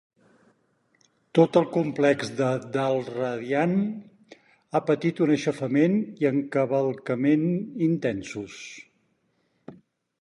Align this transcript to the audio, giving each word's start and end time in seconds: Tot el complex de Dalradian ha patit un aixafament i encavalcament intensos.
Tot 1.39 1.57
el 1.59 1.67
complex 1.75 2.31
de 2.39 2.47
Dalradian 2.77 3.75
ha 4.79 4.83
patit 4.89 5.23
un 5.27 5.35
aixafament 5.37 6.01
i 6.25 6.31
encavalcament 6.33 7.47
intensos. 7.93 8.59